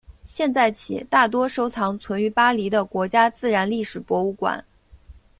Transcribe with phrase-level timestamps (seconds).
[0.25, 4.65] 现在起大多数收藏存于巴黎的国家自然历史博物馆。